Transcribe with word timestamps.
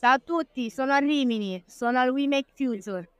Ciao 0.00 0.12
a 0.12 0.18
tutti, 0.20 0.70
sono 0.70 0.92
a 0.92 0.98
Rimini, 0.98 1.60
sono 1.66 1.98
al 1.98 2.10
We 2.10 2.28
Make 2.28 2.52
Future, 2.54 3.10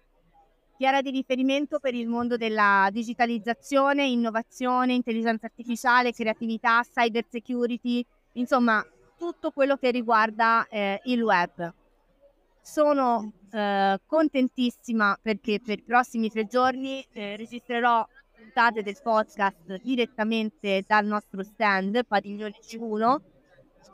fiera 0.77 1.03
di 1.03 1.11
riferimento 1.11 1.81
per 1.81 1.93
il 1.93 2.07
mondo 2.07 2.37
della 2.37 2.89
digitalizzazione, 2.93 4.07
innovazione, 4.07 4.95
intelligenza 4.95 5.47
artificiale, 5.47 6.13
creatività, 6.13 6.81
cyber 6.83 7.25
security, 7.29 8.07
insomma 8.35 8.81
tutto 9.17 9.51
quello 9.51 9.77
che 9.77 9.91
riguarda 9.91 10.69
eh, 10.69 11.01
il 11.07 11.21
web. 11.21 11.75
Sono 12.63 13.33
eh, 13.51 13.99
contentissima 14.07 15.19
perché 15.21 15.61
per 15.61 15.79
i 15.81 15.83
prossimi 15.83 16.31
tre 16.31 16.47
giorni 16.47 17.05
eh, 17.13 17.37
registrerò 17.37 18.07
puntate 18.37 18.85
del 18.85 19.01
podcast 19.03 19.81
direttamente 19.83 20.85
dal 20.87 21.07
nostro 21.07 21.43
stand, 21.43 22.07
Padiglione 22.07 22.55
C1 22.63 23.37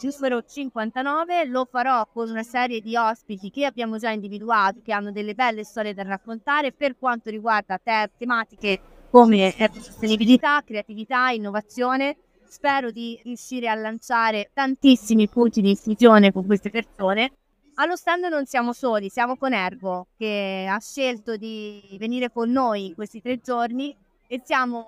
numero 0.01 0.43
59 0.43 1.47
lo 1.47 1.67
farò 1.71 2.07
con 2.13 2.29
una 2.29 2.43
serie 2.43 2.81
di 2.81 2.97
ospiti 2.97 3.51
che 3.51 3.65
abbiamo 3.65 3.97
già 3.99 4.11
individuato 4.11 4.81
che 4.83 4.93
hanno 4.93 5.13
delle 5.13 5.35
belle 5.35 5.65
storie 5.65 5.95
da 5.95 6.03
raccontare 6.03 6.73
per 6.73 6.97
quanto 6.99 7.31
riguarda 7.31 7.79
te- 7.79 8.11
tematiche 8.19 8.81
come 9.11 9.55
sostenibilità, 9.81 10.63
creatività, 10.63 11.31
innovazione. 11.31 12.17
Spero 12.47 12.91
di 12.91 13.19
riuscire 13.23 13.69
a 13.69 13.75
lanciare 13.75 14.51
tantissimi 14.53 15.29
punti 15.29 15.61
di 15.61 15.71
inclusione 15.71 16.33
con 16.33 16.45
queste 16.47 16.71
persone. 16.71 17.33
Allo 17.75 17.97
stand 17.97 18.25
non 18.25 18.47
siamo 18.47 18.73
soli, 18.73 19.09
siamo 19.09 19.37
con 19.37 19.53
Ergo 19.53 20.09
che 20.17 20.67
ha 20.69 20.79
scelto 20.81 21.37
di 21.37 21.97
venire 21.99 22.31
con 22.31 22.51
noi 22.51 22.93
questi 22.95 23.21
tre 23.21 23.41
giorni 23.41 23.97
e 24.27 24.41
siamo 24.45 24.87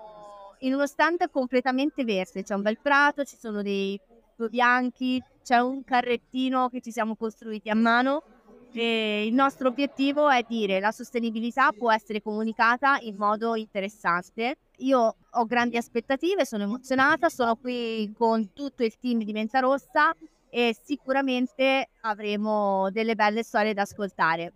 in 0.59 0.73
uno 0.73 0.87
stand 0.87 1.29
completamente 1.29 2.03
verde, 2.03 2.43
c'è 2.43 2.53
un 2.53 2.61
bel 2.61 2.79
prato, 2.79 3.23
ci 3.23 3.35
sono 3.37 3.61
dei 3.61 3.99
bianchi, 4.49 5.21
c'è 5.41 5.57
un 5.59 5.83
carrettino 5.83 6.69
che 6.69 6.81
ci 6.81 6.91
siamo 6.91 7.15
costruiti 7.15 7.69
a 7.69 7.75
mano 7.75 8.21
e 8.71 9.25
il 9.25 9.33
nostro 9.33 9.69
obiettivo 9.69 10.29
è 10.29 10.43
dire 10.43 10.79
la 10.79 10.91
sostenibilità 10.91 11.71
può 11.73 11.91
essere 11.91 12.21
comunicata 12.21 12.97
in 13.01 13.15
modo 13.17 13.55
interessante. 13.55 14.57
Io 14.79 15.15
ho 15.29 15.45
grandi 15.45 15.77
aspettative, 15.77 16.45
sono 16.45 16.63
emozionata, 16.63 17.29
sono 17.29 17.55
qui 17.55 18.11
con 18.13 18.51
tutto 18.53 18.83
il 18.83 18.97
team 18.99 19.23
di 19.23 19.31
Menta 19.33 19.59
Rossa 19.59 20.13
e 20.49 20.75
sicuramente 20.79 21.89
avremo 22.01 22.89
delle 22.91 23.15
belle 23.15 23.43
storie 23.43 23.73
da 23.73 23.81
ascoltare. 23.83 24.53